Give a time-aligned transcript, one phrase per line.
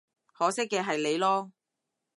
[0.33, 1.51] 可惜嘅係你囉